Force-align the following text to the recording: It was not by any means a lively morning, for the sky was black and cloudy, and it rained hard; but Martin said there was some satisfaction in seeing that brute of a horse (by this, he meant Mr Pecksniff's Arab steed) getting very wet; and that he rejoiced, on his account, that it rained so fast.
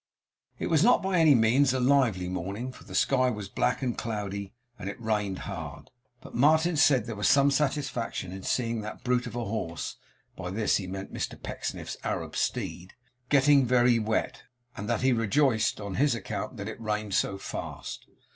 It 0.57 0.65
was 0.65 0.83
not 0.83 1.03
by 1.03 1.19
any 1.19 1.35
means 1.35 1.73
a 1.75 1.79
lively 1.79 2.27
morning, 2.27 2.71
for 2.71 2.83
the 2.83 2.95
sky 2.95 3.29
was 3.29 3.47
black 3.49 3.83
and 3.83 3.95
cloudy, 3.95 4.51
and 4.79 4.89
it 4.89 4.99
rained 4.99 5.37
hard; 5.45 5.91
but 6.21 6.33
Martin 6.33 6.75
said 6.75 7.05
there 7.05 7.15
was 7.15 7.27
some 7.27 7.51
satisfaction 7.51 8.31
in 8.31 8.41
seeing 8.41 8.81
that 8.81 9.03
brute 9.03 9.27
of 9.27 9.35
a 9.35 9.45
horse 9.45 9.97
(by 10.35 10.49
this, 10.49 10.77
he 10.77 10.87
meant 10.87 11.13
Mr 11.13 11.39
Pecksniff's 11.39 11.97
Arab 12.03 12.35
steed) 12.35 12.93
getting 13.29 13.63
very 13.63 13.99
wet; 13.99 14.41
and 14.75 14.89
that 14.89 15.01
he 15.01 15.13
rejoiced, 15.13 15.79
on 15.79 15.93
his 15.93 16.15
account, 16.15 16.57
that 16.57 16.67
it 16.67 16.81
rained 16.81 17.13
so 17.13 17.37
fast. 17.37 18.07